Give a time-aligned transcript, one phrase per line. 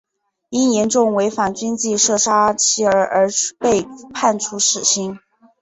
[0.49, 5.19] 因严重违反军纪射杀妻儿而被判处死刑。